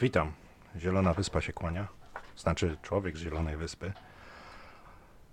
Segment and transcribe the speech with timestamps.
[0.00, 0.32] Witam.
[0.76, 1.88] Zielona Wyspa się kłania.
[2.36, 3.92] Znaczy człowiek z Zielonej Wyspy.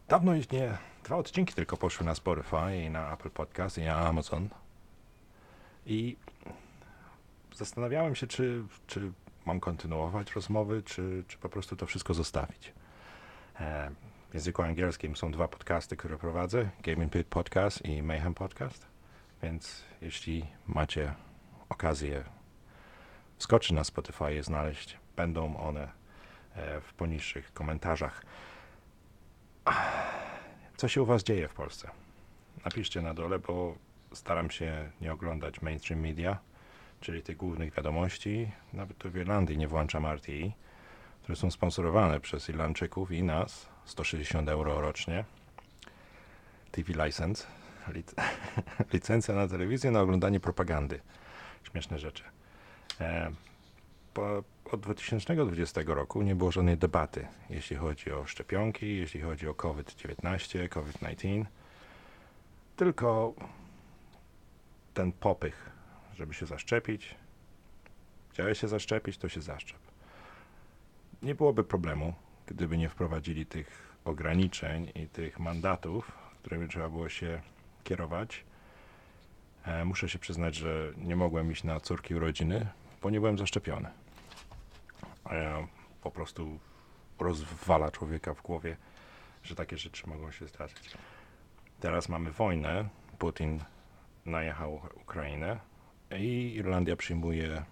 [0.08, 0.78] Dawno nie...
[1.04, 4.50] Dwa odcinki tylko poszły na Spotify i na Apple Podcast i na Amazon.
[5.86, 6.18] I
[7.54, 9.12] zastanawiałem się, czy, czy
[9.46, 12.74] mam kontynuować rozmowy, czy, czy po prostu to wszystko zostawić.
[13.60, 13.92] E,
[14.30, 16.70] w języku angielskim są dwa podcasty, które prowadzę.
[16.84, 18.88] Gaming Pit Podcast i Mayhem Podcast.
[19.44, 21.14] Więc jeśli macie
[21.70, 22.24] okazję
[23.38, 25.92] wskoczyć na Spotify znaleźć, będą one
[26.56, 28.24] e, w poniższych komentarzach.
[30.78, 31.92] Co się u Was dzieje w Polsce?
[32.66, 33.76] Napiszcie na dole, bo
[34.14, 36.38] staram się nie oglądać mainstream media,
[37.02, 38.52] czyli tych głównych wiadomości.
[38.74, 40.52] Nawet tu w Irlandii nie włączam RTI,
[41.22, 43.70] które są sponsorowane przez Irlandczyków i nas.
[43.86, 45.26] 160 euro rocznie.
[46.72, 47.48] TV license.
[47.88, 48.16] Lic
[48.94, 51.00] licencja na telewizję na oglądanie propagandy.
[51.64, 52.24] Śmieszne rzeczy.
[53.02, 53.32] E,
[54.14, 59.54] po, od 2020 roku nie było żadnej debaty, jeśli chodzi o szczepionki, jeśli chodzi o
[59.54, 61.46] COVID-19, COVID-19.
[62.76, 63.34] Tylko
[64.94, 65.70] ten popych,
[66.16, 67.16] żeby się zaszczepić.
[68.30, 69.80] Chciałeś się zaszczepić, to się zaszczep.
[71.24, 72.14] Nie byłoby problemu,
[72.48, 76.12] gdyby nie wprowadzili tych ograniczeń i tych mandatów,
[76.42, 77.42] którymi trzeba było się
[77.84, 78.44] kierować.
[79.66, 82.68] E, muszę się przyznać, że nie mogłem iść na córki urodziny,
[83.06, 83.90] bo nie byłem zaszczepiony.
[85.24, 85.68] A ja
[86.02, 86.60] po prostu
[87.20, 88.78] rozwala człowieka w głowie,
[89.44, 90.98] że takie rzeczy mogą się zdarzyć.
[91.80, 92.90] Teraz mamy wojnę.
[93.20, 93.60] Putin
[94.26, 95.60] najechał Ukrainę
[96.18, 97.64] i Irlandia przyjmuje,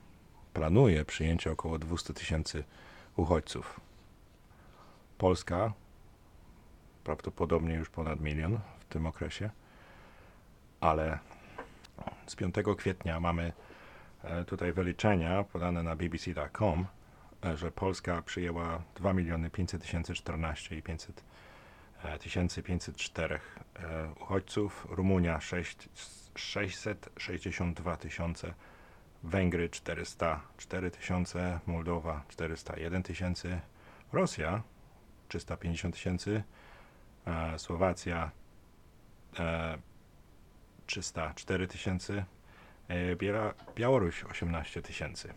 [0.54, 2.64] planuje przyjęcie około 200 tysięcy
[3.16, 3.80] uchodźców.
[5.18, 5.74] Polska
[7.04, 9.50] prawdopodobnie już ponad milion w tym okresie,
[10.80, 11.20] ale
[12.28, 13.54] z 5 kwietnia mamy
[14.48, 16.86] tutaj wyliczenia podane na bbc.com,
[17.46, 21.24] e, że Polska przyjęła 2 miliony 500 tysięcy 14 i 500
[22.04, 23.40] e, tysięcy 504
[24.22, 25.90] uchodźców, Rumunia 6,
[26.36, 28.54] 662 tysiące,
[29.24, 33.60] Węgry 404 tysiące, Mołdowa 401 tysięcy,
[34.14, 34.64] Rosja
[35.28, 36.44] 350 tysięcy,
[37.58, 38.32] Słowacja
[40.86, 42.26] 304 tysięcy,
[42.88, 43.16] e,
[43.76, 45.34] Białoruś 18 tysięcy.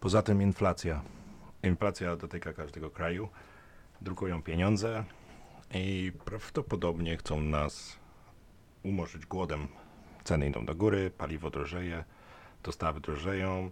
[0.00, 1.02] Poza tym inflacja.
[1.62, 3.28] Inflacja dotyka każdego kraju.
[4.00, 5.04] Drukują pieniądze
[5.74, 7.98] i prawdopodobnie chcą nas
[8.82, 9.68] umorzyć głodem.
[10.24, 12.04] Ceny idą do góry, paliwo drożeje,
[12.62, 13.70] dostawy drożeją,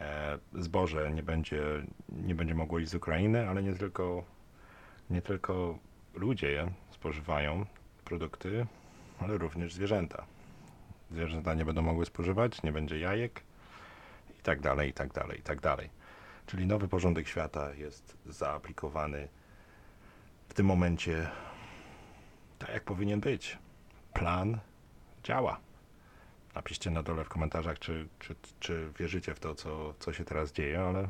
[0.00, 1.62] e, zboże nie będzie,
[2.08, 4.24] nie będzie mogło iść z Ukrainy, ale nie tylko,
[5.10, 5.78] nie tylko
[6.14, 7.66] ludzie spożywają
[8.04, 8.66] produkty,
[9.18, 10.26] ale również zwierzęta.
[11.10, 13.42] Zwierzęta nie będą mogły spożywać, nie będzie jajek
[14.40, 15.90] i tak dalej, i tak dalej, i tak dalej.
[16.46, 19.28] Czyli nowy porządek świata jest zaaplikowany
[20.48, 21.30] w tym momencie
[22.58, 23.58] tak, jak powinien być.
[24.14, 24.58] Plan
[25.24, 25.60] działa.
[26.54, 30.52] Napiszcie na dole w komentarzach, czy, czy, czy wierzycie w to, co, co się teraz
[30.52, 31.08] dzieje, ale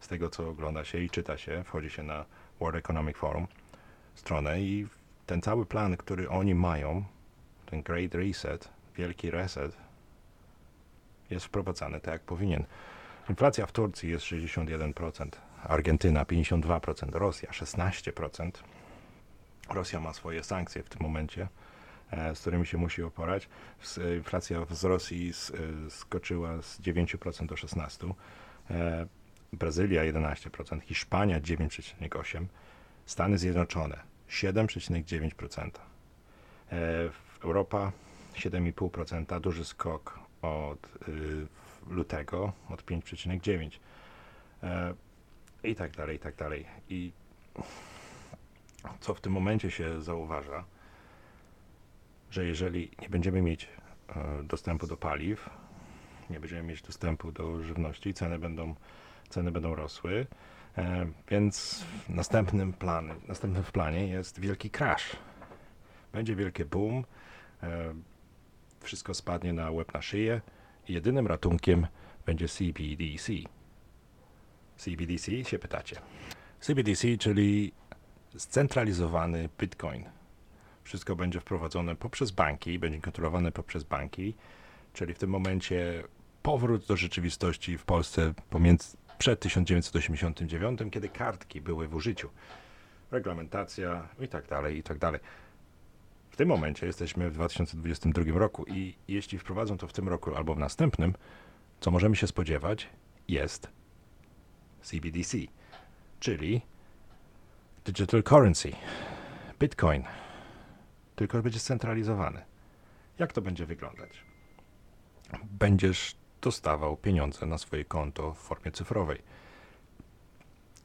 [0.00, 2.24] z tego, co ogląda się i czyta się, wchodzi się na
[2.60, 3.46] World Economic Forum
[4.14, 4.86] stronę i
[5.26, 7.04] ten cały plan, który oni mają,
[7.66, 9.76] ten Great Reset, wielki reset,
[11.30, 12.64] jest wprowadzany tak jak powinien.
[13.30, 15.28] Inflacja w Turcji jest 61%,
[15.62, 18.50] Argentyna 52%, Rosja 16%.
[19.70, 21.48] Rosja ma swoje sankcje w tym momencie,
[22.10, 23.48] e, z którymi się musi oporać.
[24.16, 25.30] Inflacja z Rosji
[25.86, 28.14] e, skoczyła z 9% do 16%,
[28.70, 29.06] e,
[29.52, 32.46] Brazylia 11%, Hiszpania 9,8%,
[33.06, 33.98] Stany Zjednoczone
[34.28, 35.70] 7,9%.
[37.44, 37.92] Europa
[38.38, 41.46] 7,5%, duży skok od y,
[41.88, 43.70] lutego, od 5,9%.
[44.62, 44.94] E,
[45.62, 46.66] I tak dalej, i tak dalej.
[46.88, 47.12] I
[49.00, 50.64] co w tym momencie się zauważa,
[52.30, 53.68] że jeżeli nie będziemy mieć
[54.08, 55.50] e, dostępu do paliw,
[56.30, 58.74] nie będziemy mieć dostępu do żywności, ceny będą,
[59.28, 60.26] ceny będą rosły,
[60.78, 65.16] e, więc następnym, plan, następnym w planie jest wielki crash.
[66.12, 67.04] Będzie wielki boom,
[68.80, 70.40] wszystko spadnie na łeb na szyję
[70.88, 71.86] i jedynym ratunkiem
[72.26, 73.32] będzie CBDC.
[74.76, 75.96] CBDC się pytacie.
[76.60, 77.72] CBDC, czyli
[78.36, 80.04] scentralizowany Bitcoin.
[80.84, 84.34] Wszystko będzie wprowadzone poprzez banki, będzie kontrolowane poprzez banki,
[84.92, 86.04] czyli w tym momencie
[86.42, 92.30] powrót do rzeczywistości w Polsce pomiędzy, przed 1989, kiedy kartki były w użyciu.
[93.10, 95.20] Reglamentacja i tak dalej, i tak dalej
[96.38, 100.58] tym momencie jesteśmy w 2022 roku i jeśli wprowadzą to w tym roku albo w
[100.58, 101.14] następnym,
[101.80, 102.88] co możemy się spodziewać,
[103.28, 103.68] jest
[104.82, 105.38] CBDC,
[106.20, 106.62] czyli
[107.84, 108.72] Digital Currency,
[109.60, 110.04] Bitcoin,
[111.16, 112.44] tylko będzie scentralizowany.
[113.18, 114.10] Jak to będzie wyglądać?
[115.44, 119.22] Będziesz dostawał pieniądze na swoje konto w formie cyfrowej.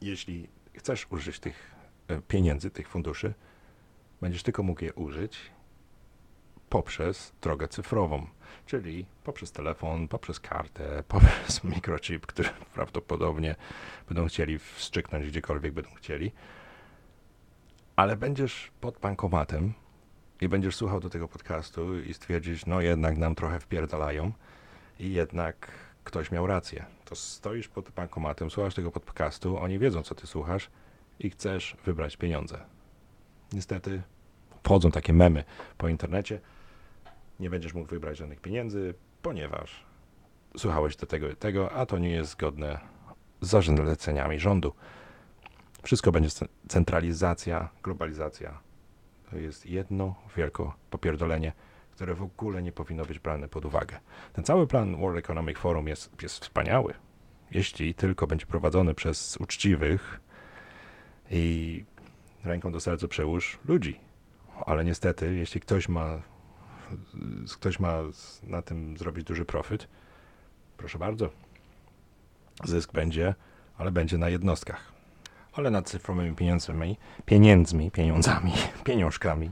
[0.01, 1.71] Jeśli chcesz użyć tych
[2.07, 3.33] e, pieniędzy, tych funduszy,
[4.23, 5.37] będziesz tylko mógł je użyć
[6.69, 8.27] poprzez drogę cyfrową,
[8.65, 13.55] czyli poprzez telefon, poprzez kartę, poprzez mikrochip, który prawdopodobnie
[14.07, 16.31] będą chcieli wstrzyknąć gdziekolwiek będą chcieli.
[17.95, 19.73] Ale będziesz pod bankomatem
[20.41, 24.31] i będziesz słuchał do tego podcastu i stwierdzić, no jednak nam trochę wpierdalają
[24.99, 25.71] i jednak
[26.03, 26.85] ktoś miał rację.
[27.05, 30.69] To stoisz pod bankomatem, słuchasz tego podcastu, oni wiedzą, co ty słuchasz
[31.19, 32.65] i chcesz wybrać pieniądze.
[33.53, 34.01] Niestety
[34.63, 35.43] wchodzą takie memy
[35.77, 36.39] po internecie.
[37.39, 39.85] Nie będziesz mógł wybrać żadnych pieniędzy, ponieważ
[40.57, 42.79] słuchałeś do tego i tego, a to nie jest zgodne
[43.41, 44.73] z zaleceniami rządu.
[45.83, 46.29] Wszystko będzie
[46.67, 48.59] centralizacja, globalizacja.
[49.31, 51.53] To jest jedno wielkie popierdolenie
[51.93, 53.99] które w ogóle nie powinno być brane pod uwagę.
[54.33, 56.93] Ten cały plan World Economic Forum jest, jest wspaniały,
[57.51, 60.19] jeśli tylko będzie prowadzony przez uczciwych
[61.31, 61.85] i
[62.43, 63.99] ręką do serca przełóż ludzi.
[64.65, 66.21] Ale niestety, jeśli ktoś ma,
[67.53, 67.99] ktoś ma
[68.43, 69.87] na tym zrobić duży profit,
[70.77, 71.29] proszę bardzo.
[72.63, 73.35] Zysk będzie,
[73.77, 74.93] ale będzie na jednostkach.
[75.53, 78.53] Ale nad cyfrowymi pieniędzmi, pieniędzmi, pieniądzami,
[78.85, 79.51] pieniążkami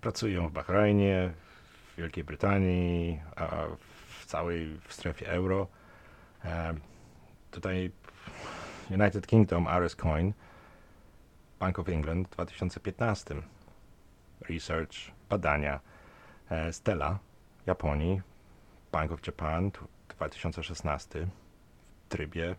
[0.00, 1.32] pracują w Bahrajnie,
[1.94, 3.46] w Wielkiej Brytanii, a
[4.20, 5.66] w całej w strefie euro.
[6.44, 6.74] E,
[7.50, 7.90] tutaj
[8.90, 10.32] United Kingdom, RS Coin,
[11.60, 13.34] Bank of England w 2015.
[14.40, 15.80] Research, badania.
[16.50, 17.18] E, Stella,
[17.66, 18.22] Japonii,
[18.92, 19.70] Bank of Japan
[20.08, 21.26] 2016
[22.04, 22.56] w trybie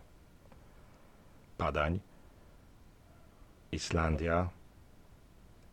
[1.58, 2.00] badań.
[3.72, 4.48] Islandia,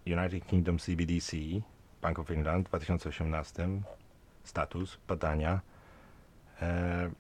[0.06, 1.38] United Kingdom CBDC,
[2.02, 3.82] Bank of England w 2018,
[4.44, 5.62] status, badania,
[6.62, 7.12] e,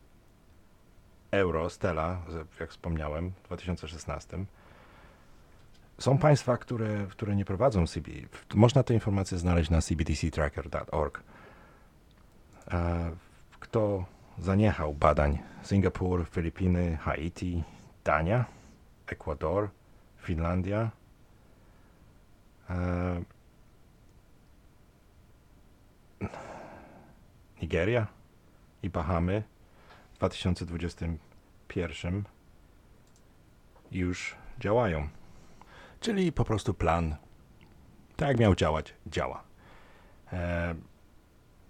[1.31, 2.21] euro, Stella,
[2.59, 4.45] jak wspomniałem, w 2016.
[5.99, 8.11] Są państwa, które, które nie prowadzą CB.
[8.55, 11.23] Można te informacje znaleźć na cbdctracker.org.
[12.71, 13.11] E,
[13.59, 14.05] kto
[14.37, 15.39] zaniechał badań?
[15.63, 17.63] Singapur, Filipiny, Haiti,
[18.03, 18.45] Dania,
[19.07, 19.69] Ekwador,
[20.17, 20.91] Finlandia,
[22.69, 23.23] E,
[27.61, 28.07] Nigeria
[28.83, 29.43] i Bahamy
[30.13, 32.23] w 2021
[33.91, 35.07] już działają.
[35.99, 37.15] Czyli po prostu plan,
[38.15, 39.43] tak jak miał działać, działa.
[40.33, 40.75] E,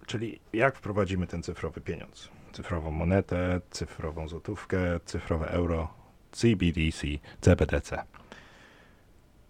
[0.06, 2.28] czyli jak wprowadzimy ten cyfrowy pieniądz?
[2.52, 5.94] Cyfrową monetę, cyfrową złotówkę, cyfrowe euro,
[6.32, 7.06] CBDC,
[7.40, 8.04] CBDC.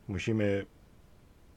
[0.09, 0.67] Musimy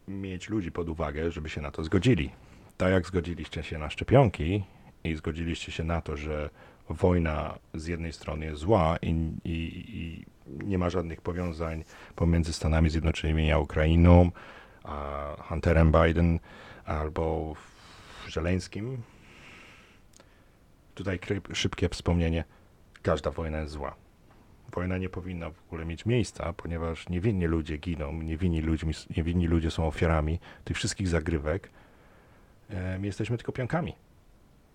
[0.08, 2.32] mieć ludzi pod uwagę, żeby się na to zgodzili.
[2.78, 4.64] Tak jak zgodziliście się na szczepionki
[5.04, 6.50] i zgodziliście się na to, że
[6.90, 9.10] wojna z jednej strony jest zła i,
[9.46, 11.84] i, i nie ma żadnych powiązań
[12.16, 14.32] pomiędzy Stanami Zjednoczonymi a Ukrainą,
[14.84, 16.40] a Hunterem Biden
[16.86, 17.56] albo
[18.28, 19.02] Żeleńskim.
[20.96, 21.20] Tutaj
[21.54, 22.44] szybkie wspomnienie.
[23.02, 23.96] Każda wojna jest zła
[24.72, 29.72] wojna nie powinna w ogóle mieć miejsca, ponieważ niewinni ludzie giną, niewinni, ludźmi, niewinni ludzie
[29.72, 31.70] są ofiarami tych wszystkich zagrywek.
[32.70, 33.96] My jesteśmy tylko piankami,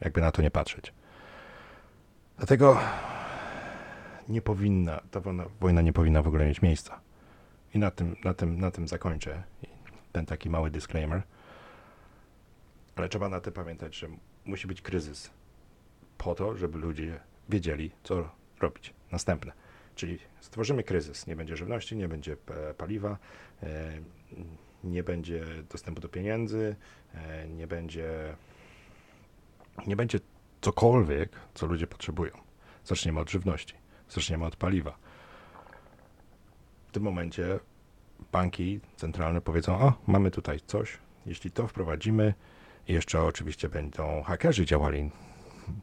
[0.00, 0.92] jakby na to nie patrzeć.
[2.37, 2.78] Dlatego
[4.28, 5.21] nie powinna, ta
[5.61, 7.00] wojna, nie powinna w ogóle mieć miejsca.
[7.75, 9.43] I na tym, na tym, na tym zakończę
[10.12, 11.23] ten taki mały disclaimer.
[12.97, 14.09] Ale trzeba na tym pamiętać, że
[14.45, 15.31] musi być kryzys
[16.19, 18.95] po to, żeby ludzie wiedzieli, co robić.
[19.12, 19.52] Następne.
[19.95, 21.26] Czyli stworzymy kryzys.
[21.26, 23.19] Nie będzie żywności, nie będzie e, paliwa,
[23.62, 23.93] e,
[24.85, 26.76] nie będzie dostępu do pieniędzy,
[27.14, 28.37] e, nie będzie,
[29.87, 30.21] nie będzie
[30.60, 32.32] cokolwiek, co ludzie potrzebują.
[32.84, 33.75] Zaczniemy od żywności,
[34.08, 34.96] zaczniemy od paliwa.
[36.88, 37.58] W tym momencie
[38.32, 42.34] banki centralne powiedzą: O, mamy tutaj coś, jeśli to wprowadzimy,
[42.88, 45.10] jeszcze oczywiście będą hakerzy działali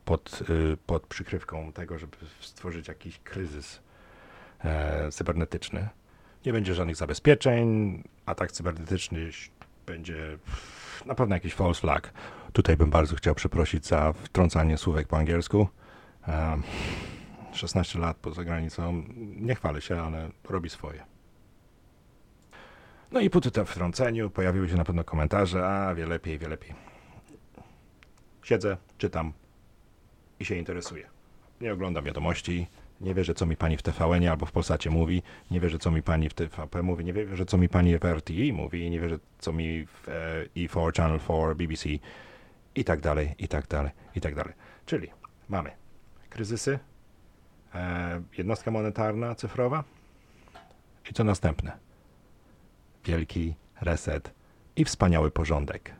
[0.05, 3.79] pod, y, pod przykrywką tego, żeby stworzyć jakiś kryzys
[4.59, 5.89] e, cybernetyczny.
[6.45, 9.29] Nie będzie żadnych zabezpieczeń, atak cybernetyczny
[9.85, 10.37] będzie
[11.05, 12.13] na pewno jakiś false flag.
[12.53, 15.67] Tutaj bym bardzo chciał przeprosić za wtrącanie słówek po angielsku.
[16.27, 16.57] E,
[17.53, 21.03] 16 lat poza granicą, nie chwalę się, ale robi swoje.
[23.11, 26.73] No i po tym wtrąceniu pojawiły się na pewno komentarze, a wie lepiej, wie lepiej.
[28.43, 29.33] Siedzę, czytam
[30.39, 31.09] i się interesuję.
[31.61, 32.67] Nie oglądam wiadomości,
[33.01, 36.03] nie wierzę, co mi pani w tvn albo w Polsacie mówi, nie wierzę, co mi
[36.03, 39.53] pani w TVP mówi, nie wierzę, co mi pani w RTI mówi, nie wierzę, co
[39.53, 41.89] mi w e, E4, Channel 4, BBC
[42.75, 44.53] i tak dalej, i tak dalej, i tak dalej.
[44.85, 45.09] Czyli
[45.49, 45.71] mamy
[46.29, 46.79] kryzysy,
[47.75, 49.83] e, jednostka monetarna, cyfrowa
[51.11, 51.77] i co następne?
[53.05, 54.33] Wielki reset
[54.75, 55.91] i wspaniały porządek.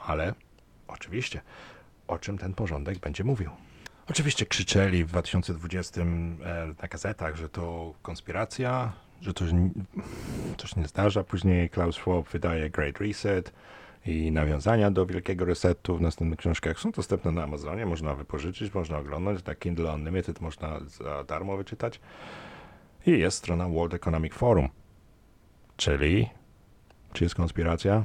[0.00, 0.34] Ale
[0.88, 1.40] oczywiście,
[2.08, 3.50] o czym ten porządek będzie mówił?
[4.08, 6.04] Oczywiście krzyczeli w 2020 e,
[6.82, 9.44] na gazetach, że to konspiracja, że to
[10.56, 11.24] coś nie zdarza.
[11.24, 13.52] Później Klaus Schwab wydaje Great Reset
[14.06, 17.86] i nawiązania do Wielkiego Resetu w następnych książkach są dostępne na Amazonie.
[17.86, 19.44] Można wypożyczyć, można oglądać.
[19.44, 22.00] Na Kindle Unlimited można za darmo wyczytać.
[23.06, 24.68] I jest strona World Economic Forum.
[25.76, 26.28] Czyli,
[27.12, 28.04] czy jest konspiracja?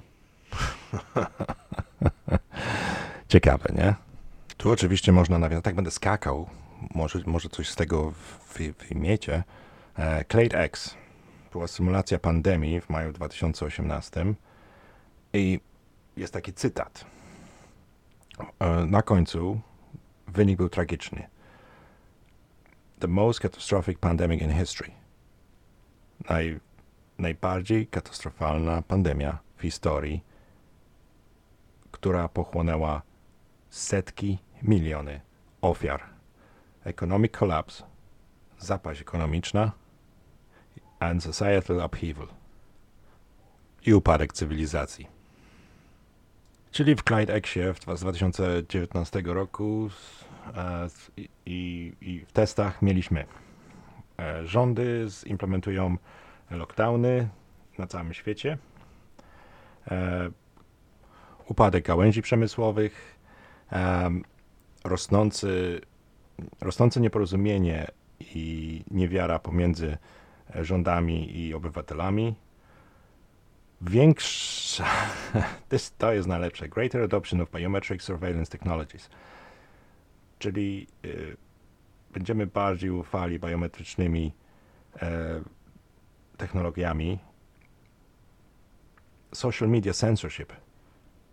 [3.28, 3.96] Ciekawe, nie?
[4.58, 6.50] Tu oczywiście można nawiązać, tak będę skakał,
[6.96, 8.14] może, może coś z tego
[8.90, 9.44] wymiecie.
[9.98, 10.96] E, Clade X
[11.52, 14.26] była symulacja pandemii w maju 2018
[15.34, 15.60] i
[16.20, 17.06] jest taki cytat.
[18.60, 19.62] E, na końcu
[20.28, 21.28] wynik był tragiczny.
[23.00, 24.92] The most catastrophic pandemic in history.
[26.30, 26.60] Naj,
[27.18, 30.24] najbardziej katastrofalna pandemia w historii,
[31.92, 33.02] która pochłonęła
[33.70, 35.22] setki, miliony
[35.62, 36.04] ofiar.
[36.86, 37.84] Economic collapse,
[38.60, 39.72] zapaść ekonomiczna
[41.00, 42.28] and societal upheaval
[43.86, 45.19] i upadek cywilizacji.
[46.72, 49.90] Czyli w Clyde Exie z 2019 roku
[50.56, 50.88] e,
[51.46, 53.26] i, i, w testach mieliśmy
[54.20, 55.98] e, rządy implementują
[56.52, 57.30] lockdowny
[57.78, 58.58] na całym świecie,
[59.92, 60.30] e,
[61.48, 63.20] upadek gałęzi przemysłowych,
[64.84, 65.82] rosnący,
[66.62, 67.88] rosnące nieporozumienie
[68.20, 69.98] i niewiara pomiędzy
[70.56, 72.36] rządami i obywatelami.
[73.82, 74.86] Większa,
[75.98, 79.10] to jest najlepsze, greater adoption of biometric surveillance technologies,
[80.40, 81.38] czyli y,
[82.14, 84.34] będziemy bardziej ufali biometrycznymi
[85.02, 85.42] e,
[86.38, 87.20] technologiami.
[89.34, 90.54] Social media censorship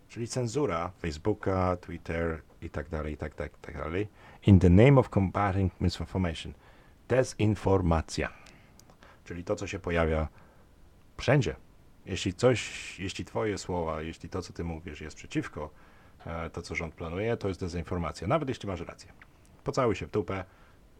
[0.09, 4.09] czyli cenzura Facebooka, Twitter i tak dalej, i tak, tak, tak dalej.
[4.47, 6.53] In the name of combating misinformation.
[7.09, 8.29] Dezinformacja.
[9.25, 10.29] Czyli to, co się pojawia
[11.17, 11.57] wszędzie.
[12.06, 15.70] Jeśli coś, jeśli twoje słowa, jeśli to, co ty mówisz jest przeciwko
[16.26, 18.26] e, to, co rząd planuje, to jest dezinformacja.
[18.26, 19.12] Nawet jeśli masz rację.
[19.64, 20.44] Pocałuj się w dupę,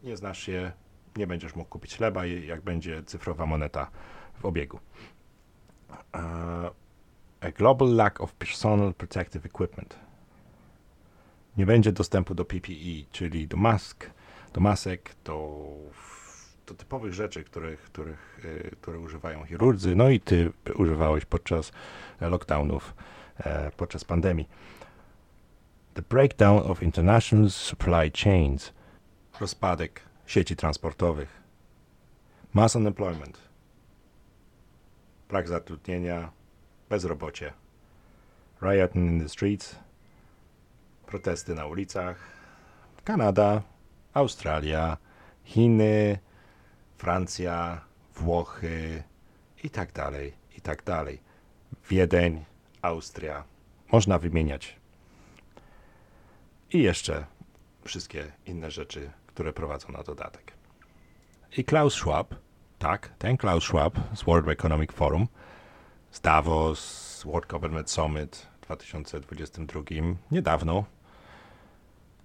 [0.03, 0.71] nie znasz się,
[1.15, 3.91] nie będziesz mógł kupić chleba, jak będzie cyfrowa moneta
[4.39, 4.79] w obiegu.
[6.15, 6.69] E,
[7.41, 9.99] a global lack of personal protective equipment.
[11.57, 14.09] Nie będzie dostępu do PPE, czyli do mask,
[14.53, 15.65] do masek, do,
[16.67, 21.71] do typowych rzeczy, których, których, y, które używają chirurdzy, no i ty używałeś podczas
[22.21, 22.93] lockdownów,
[23.37, 24.49] e, podczas pandemii.
[25.93, 28.73] The breakdown of international supply chains.
[29.39, 31.41] Rozpadek sieci transportowych.
[32.53, 33.37] Mass unemployment.
[35.29, 36.31] Brak zatrudnienia,
[36.89, 37.53] bezrobocie,
[38.61, 39.75] rioting in the streets,
[41.05, 42.17] protesty na ulicach,
[43.03, 43.61] Kanada,
[44.13, 44.97] Australia,
[45.43, 46.19] Chiny,
[46.97, 47.81] Francja,
[48.15, 49.03] Włochy
[49.63, 51.19] i tak dalej, i tak dalej.
[51.89, 52.45] Wiedeń,
[52.81, 53.43] Austria.
[53.91, 54.75] Można wymieniać.
[56.71, 57.25] I jeszcze
[57.83, 60.51] wszystkie inne rzeczy, które prowadzą na dodatek.
[61.57, 62.35] I Klaus Schwab,
[62.79, 65.27] tak, ten Klaus Schwab z World Economic Forum,
[66.11, 69.81] z Davos, World Government Summit w 2022
[70.31, 70.85] niedawno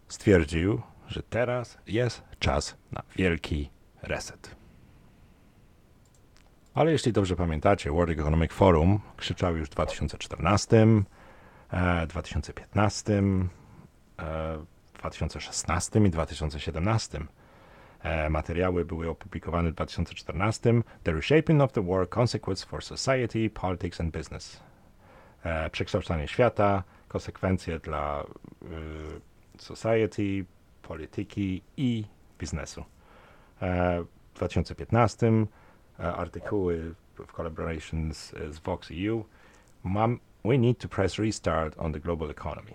[0.09, 3.71] stwierdził, że teraz jest czas na wielki
[4.03, 4.62] reset.
[6.75, 10.87] Ale jeśli dobrze pamiętacie, World Economic Forum krzyczał już w 2014,
[12.09, 13.23] 2015,
[15.03, 17.27] 2016 i 2017
[18.03, 20.83] E, materiały były opublikowane w 2014.
[21.03, 24.61] The Reshaping of the War, Consequence for Society, Politics and Business.
[25.45, 28.25] E, przekształcanie świata, konsekwencje dla
[28.63, 28.67] y,
[29.59, 30.45] society,
[30.83, 32.05] polityki i
[32.39, 32.85] biznesu.
[33.63, 35.33] E, w 2015
[35.99, 36.95] artykuły
[37.27, 39.25] w collaboration z, z Vox EU.
[39.85, 42.73] Mam, we need to press restart on the global economy.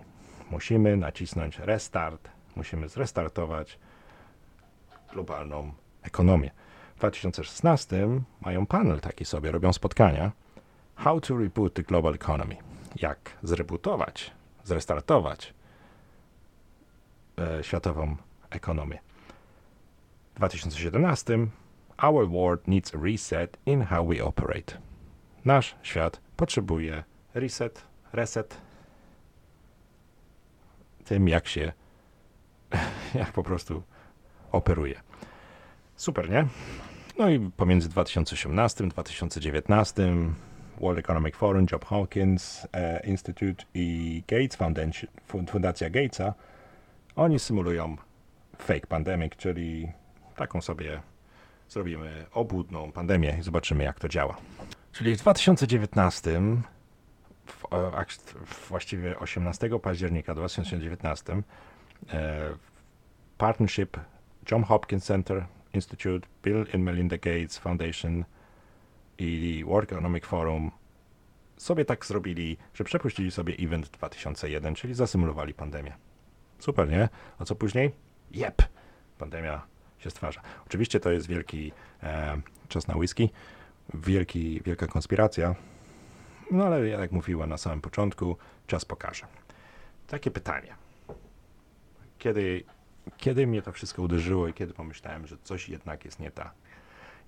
[0.50, 3.78] Musimy nacisnąć restart, musimy zrestartować
[5.12, 5.72] globalną
[6.02, 6.50] ekonomię.
[6.94, 8.08] W 2016
[8.40, 10.32] mają panel taki sobie, robią spotkania.
[10.96, 12.56] How to reboot the global economy.
[12.96, 14.30] Jak zrebootować,
[14.64, 15.54] zrestartować
[17.38, 18.16] e, światową
[18.50, 18.98] ekonomię.
[20.36, 21.38] 2017
[22.02, 24.78] Our world needs a reset in how we operate.
[25.44, 28.60] Nasz świat potrzebuje reset, reset
[31.04, 31.72] tym, jak się,
[33.14, 33.82] jak po prostu
[34.52, 35.00] operuje.
[35.96, 36.46] Super, nie?
[37.18, 40.12] No i pomiędzy 2018 a 2019
[40.80, 45.10] World Economic Forum, Job Hawkins e, Institute i Gates Foundation,
[45.48, 46.34] Fundacja Gatesa,
[47.16, 47.96] oni symulują
[48.58, 49.92] fake pandemic, czyli
[50.36, 51.02] taką sobie
[51.68, 54.36] zrobimy obłudną pandemię i zobaczymy, jak to działa.
[54.92, 56.40] Czyli w 2019,
[57.46, 57.64] w,
[58.46, 61.42] w, właściwie 18 października 2019,
[62.12, 62.40] e,
[63.38, 63.96] partnership
[64.50, 68.24] John Hopkins Center Institute, Bill and Melinda Gates Foundation
[69.18, 70.70] i World Economic Forum
[71.56, 75.92] sobie tak zrobili, że przepuścili sobie event 2001, czyli zasymulowali pandemię.
[76.58, 77.08] Super, nie?
[77.38, 77.92] A co później?
[78.30, 78.62] Jep,
[79.18, 80.40] pandemia się stwarza.
[80.66, 83.30] Oczywiście to jest wielki e, czas na whisky,
[83.94, 85.54] wielki, wielka konspiracja,
[86.50, 88.36] no ale jak mówiła na samym początku,
[88.66, 89.26] czas pokaże.
[90.06, 90.74] Takie pytanie.
[92.18, 92.64] Kiedy,
[93.16, 96.52] kiedy mnie to wszystko uderzyło i kiedy pomyślałem, że coś jednak jest nie tak?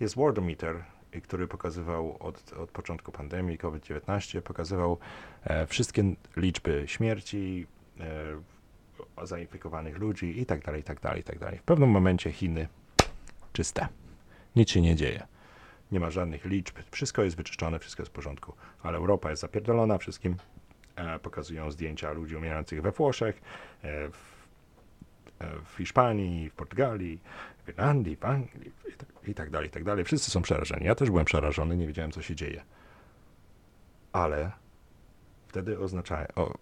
[0.00, 0.84] Jest Worldometer,
[1.22, 4.98] który pokazywał od, od początku pandemii COVID-19, pokazywał
[5.44, 7.66] e, wszystkie liczby śmierci,
[8.00, 8.04] e,
[9.22, 11.58] zainfekowanych ludzi i tak dalej, i tak dalej, i tak dalej.
[11.58, 12.68] W pewnym momencie Chiny
[13.52, 13.88] czyste.
[14.56, 15.26] Nic się nie dzieje.
[15.92, 18.52] Nie ma żadnych liczb, wszystko jest wyczyszczone, wszystko jest w porządku.
[18.82, 20.36] Ale Europa jest zapierdolona wszystkim.
[20.96, 23.42] E, pokazują zdjęcia ludzi umierających we Włoszech,
[23.82, 24.14] e, w,
[25.38, 27.20] e, w Hiszpanii, w Portugalii,
[27.64, 28.72] w Irlandii, w Anglii
[29.26, 30.04] i tak dalej, i tak dalej.
[30.04, 30.86] Wszyscy są przerażeni.
[30.86, 32.62] Ja też byłem przerażony, nie wiedziałem, co się dzieje.
[34.12, 34.50] Ale
[35.50, 36.54] wtedy oznaczają, o,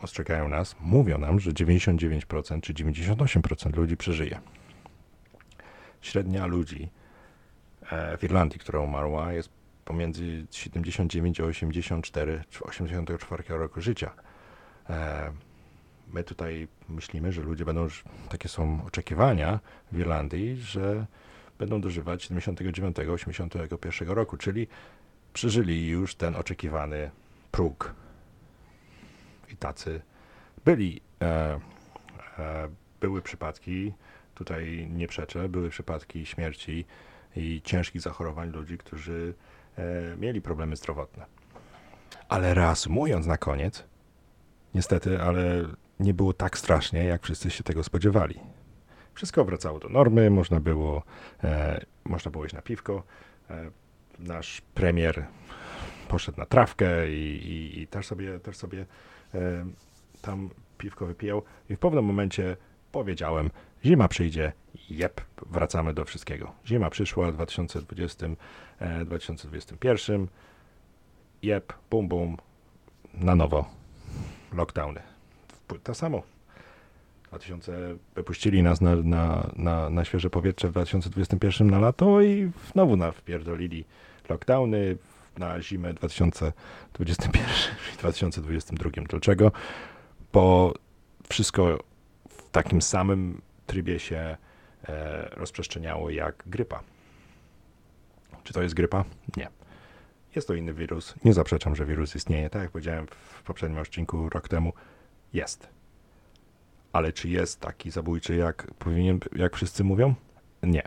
[0.00, 4.40] ostrzegają nas, mówią nam, że 99% czy 98% ludzi przeżyje.
[6.00, 6.88] Średnia ludzi
[7.90, 9.48] e, w Irlandii, która umarła, jest
[9.84, 14.10] pomiędzy 79 a 84 czy 84 roku życia.
[14.90, 15.32] E,
[16.12, 17.88] my tutaj myślimy, że ludzie będą,
[18.28, 19.60] takie są oczekiwania
[19.92, 21.06] w Irlandii, że
[21.58, 24.66] będą dożywać 79-81 roku, czyli
[25.32, 27.10] przeżyli już ten oczekiwany
[27.50, 27.94] próg.
[29.56, 30.00] Tacy
[30.64, 31.00] byli.
[31.22, 31.60] E,
[32.38, 32.68] e,
[33.00, 33.92] były przypadki,
[34.34, 36.84] tutaj nie przeczę, były przypadki śmierci
[37.36, 39.34] i ciężkich zachorowań ludzi, którzy
[39.76, 41.26] e, mieli problemy zdrowotne.
[42.28, 43.84] Ale reasumując na koniec,
[44.74, 45.64] niestety, ale
[46.00, 48.40] nie było tak strasznie, jak wszyscy się tego spodziewali.
[49.14, 51.02] Wszystko wracało do normy, można było,
[51.44, 53.02] e, można było iść na piwko.
[53.50, 53.70] E,
[54.18, 55.26] nasz premier
[56.08, 58.86] poszedł na trawkę i, i, i też sobie, też sobie
[60.22, 61.42] tam piwko wypijał.
[61.70, 62.56] I w pewnym momencie
[62.92, 63.50] powiedziałem,
[63.84, 64.52] zima przyjdzie,
[64.90, 66.52] jep, wracamy do wszystkiego.
[66.66, 68.26] Zima przyszła w 2020,
[68.78, 70.26] e, 2021,
[71.42, 72.36] jep, bum, bum,
[73.14, 73.70] na nowo,
[74.52, 75.00] lockdowny.
[75.82, 76.22] To samo
[77.28, 77.72] 2000
[78.14, 83.84] wypuścili nas na, na, na, na świeże powietrze w 2021 na lato i znowu wpierdolili
[84.28, 84.96] lockdowny
[85.38, 87.32] na zimę 2021
[87.94, 88.90] i 2022.
[89.08, 89.52] Dlaczego?
[90.32, 90.74] Bo
[91.28, 91.78] wszystko
[92.28, 94.36] w takim samym trybie się
[94.88, 96.80] e, rozprzestrzeniało jak grypa.
[98.44, 99.04] Czy to jest grypa?
[99.36, 99.48] Nie.
[100.36, 101.14] Jest to inny wirus.
[101.24, 102.50] Nie zaprzeczam, że wirus istnieje.
[102.50, 104.72] Tak jak powiedziałem w poprzednim odcinku rok temu,
[105.32, 105.74] jest
[106.94, 110.14] ale czy jest taki zabójczy, jak powinien, jak wszyscy mówią?
[110.62, 110.82] Nie.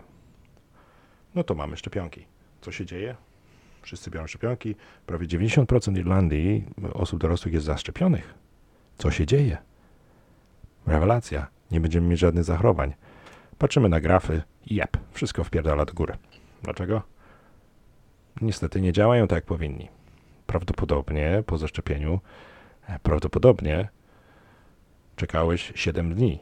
[1.36, 2.26] No to mamy szczepionki.
[2.62, 3.16] Co się dzieje?
[3.88, 4.76] Wszyscy biorą szczepionki.
[5.06, 8.34] Prawie 90% Irlandii osób dorosłych jest zaszczepionych.
[8.98, 9.58] Co się dzieje?
[10.88, 11.48] Rewelacja.
[11.72, 12.94] Nie będziemy mieć żadnych zachorowań.
[13.58, 14.42] Patrzymy na grafy.
[14.66, 16.18] Jep, wszystko wpierdala do góry.
[16.64, 17.02] Dlaczego?
[18.42, 19.90] Niestety nie działają tak, jak powinni.
[20.48, 22.20] Prawdopodobnie po zaszczepieniu,
[22.88, 23.90] e, prawdopodobnie
[25.16, 26.40] czekałeś 7 dni,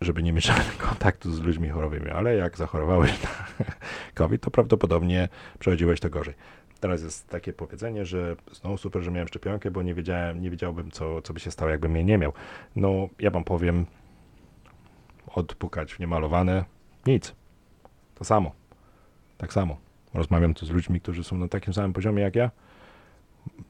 [0.00, 0.52] żeby nie mieć
[0.88, 3.28] kontaktu z ludźmi chorobymi, ale jak zachorowałeś na
[4.14, 6.34] COVID, to prawdopodobnie przechodziłeś to gorzej.
[6.80, 10.90] Teraz jest takie powiedzenie, że znowu super, że miałem szczepionkę, bo nie wiedziałem, nie wiedziałbym,
[10.90, 12.32] co, co by się stało, jakbym mnie nie miał.
[12.76, 13.86] No, ja wam powiem,
[15.26, 16.64] odpukać w niemalowane,
[17.06, 17.34] nic.
[18.14, 18.52] To samo.
[19.38, 19.76] Tak samo.
[20.14, 22.50] Rozmawiam tu z ludźmi, którzy są na takim samym poziomie jak ja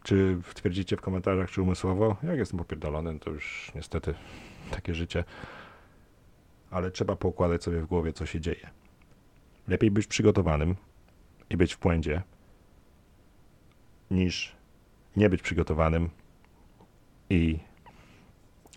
[0.03, 2.17] czy twierdzicie w komentarzach, czy umysłowo?
[2.23, 4.15] Jak jestem popierdolony, to już niestety
[4.71, 5.25] takie życie.
[6.71, 8.71] Ale trzeba poukładać sobie w głowie, co się dzieje.
[9.69, 10.77] Lepiej być przygotowanym
[11.51, 12.23] i być w błędzie,
[14.11, 14.57] niż
[15.17, 16.11] nie być przygotowanym
[17.31, 17.59] i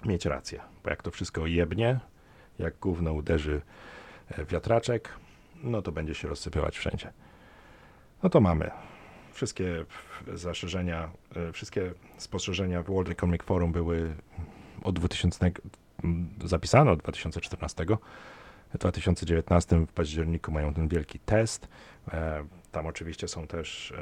[0.06, 0.62] mieć rację.
[0.84, 1.99] Bo jak to wszystko jebnie,
[2.60, 3.62] jak gówno uderzy
[4.29, 5.10] e, wiatraczek,
[5.63, 7.13] no to będzie się rozsypywać wszędzie.
[8.23, 8.71] No to mamy
[9.34, 9.86] wszystkie
[10.34, 14.15] zastrzeżenia, e, wszystkie spostrzeżenia w World Economic Forum były
[14.84, 15.53] od 2000, m,
[16.45, 17.86] zapisane od 2014.
[18.73, 21.67] W 2019 w październiku mają ten wielki test.
[22.13, 23.95] E, Tam oczywiście są też, e,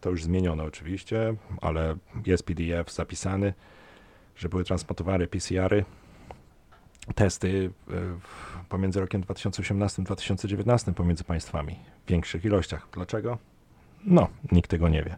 [0.00, 1.96] to już zmienione oczywiście, ale
[2.26, 3.54] jest PDF zapisany,
[4.36, 5.84] że były transportowane PCR-y,
[7.14, 7.92] testy e,
[8.68, 12.88] pomiędzy rokiem 2018 a 2019 pomiędzy państwami w większych ilościach.
[12.92, 13.38] Dlaczego?
[14.04, 15.16] No, nikt tego nie wie.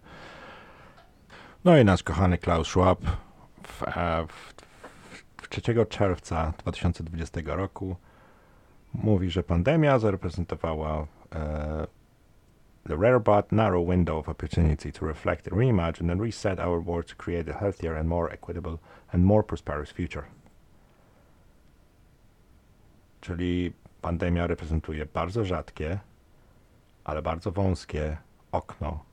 [1.65, 3.01] No i nasz kochany Klaus Schwab
[3.63, 3.83] w,
[4.29, 4.66] w
[5.49, 7.97] 3 czerwca 2020 roku
[8.95, 11.87] mówi, że pandemia zareprezentowała e,
[12.89, 17.15] the rare but narrow window of opportunity to reflect, reimagine and reset our world to
[17.17, 18.79] create a healthier and more equitable
[19.13, 20.25] and more prosperous future.
[23.21, 25.99] Czyli pandemia reprezentuje bardzo rzadkie,
[27.05, 28.17] ale bardzo wąskie
[28.53, 29.05] okno,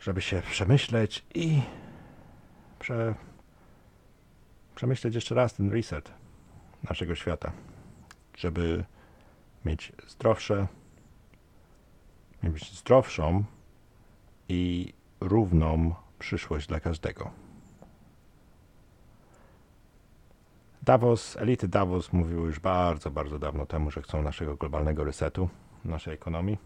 [0.00, 1.62] żeby się przemyśleć i
[2.78, 3.14] prze,
[4.82, 6.12] przemyśleć jeszcze raz ten reset
[6.90, 7.52] naszego świata,
[8.36, 8.84] żeby
[9.64, 10.66] mieć zdrowsze,
[12.42, 13.44] mieć zdrowszą
[14.48, 17.30] i równą przyszłość dla każdego.
[20.82, 25.48] Davos, elity Davos mówiły już bardzo, bardzo dawno temu, że chcą naszego globalnego resetu
[25.84, 26.58] naszej ekonomii.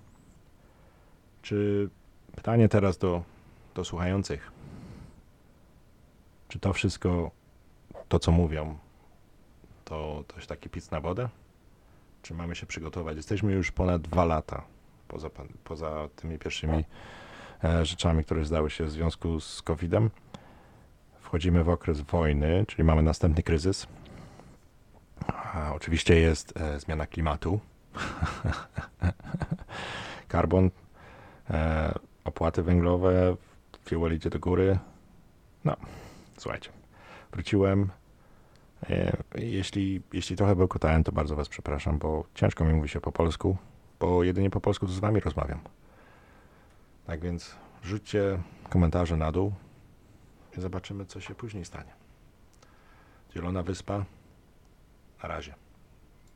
[1.43, 1.89] Czy
[2.37, 3.23] pytanie teraz do,
[3.75, 4.53] do słuchających?
[6.49, 7.31] Czy to wszystko,
[8.09, 8.79] to co mówią,
[9.85, 11.29] to coś taki pic na wodę?
[12.23, 13.17] Czy mamy się przygotować?
[13.17, 14.63] Jesteśmy już ponad dwa lata
[15.09, 15.31] poza,
[15.65, 16.85] poza tymi pierwszymi
[17.65, 20.11] e, rzeczami, które zdały się w związku z COVID-em.
[21.21, 23.87] Wchodzimy w okres wojny, czyli mamy następny kryzys.
[25.27, 27.61] A, oczywiście jest e, zmiana klimatu.
[30.29, 30.71] Karbon,
[31.51, 33.37] e, opłaty węglowe,
[33.85, 34.79] fuel idzie do góry.
[35.65, 35.77] No,
[36.39, 36.71] słuchajcie,
[37.37, 37.91] wróciłem.
[38.91, 43.13] E, jeśli, jeśli trochę bełkotałem, to bardzo Was przepraszam, bo ciężko mi mówi się po
[43.13, 43.57] polsku,
[44.01, 45.61] bo jedynie po polsku to z Wami rozmawiam.
[47.07, 49.53] Tak więc rzućcie komentarze na dół
[50.59, 51.93] i zobaczymy, co się później stanie.
[53.35, 54.05] Zielona Wyspa.
[55.23, 55.66] Na razie.